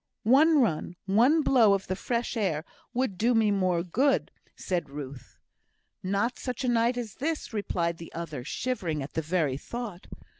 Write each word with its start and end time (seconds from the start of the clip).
"One 0.23 0.59
run 0.61 0.95
one 1.05 1.43
blow 1.43 1.75
of 1.75 1.85
the 1.85 1.95
fresh 1.95 2.35
air 2.35 2.65
would 2.91 3.19
do 3.19 3.35
me 3.35 3.51
more 3.51 3.83
good," 3.83 4.31
said 4.55 4.89
Ruth. 4.89 5.37
"Not 6.01 6.39
such 6.39 6.63
a 6.63 6.67
night 6.69 6.97
as 6.97 7.13
this," 7.17 7.53
replied 7.53 7.99
the 7.99 8.11
other, 8.11 8.43
shivering 8.43 9.03
at 9.03 9.13
the 9.13 9.21
very 9.21 9.57
thought. 9.57 10.07